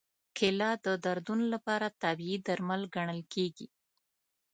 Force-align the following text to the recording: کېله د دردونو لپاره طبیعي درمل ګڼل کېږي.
کېله 0.37 0.69
د 0.85 0.87
دردونو 1.05 1.45
لپاره 1.53 1.95
طبیعي 2.03 2.37
درمل 2.47 2.81
ګڼل 2.95 3.21
کېږي. 3.33 3.67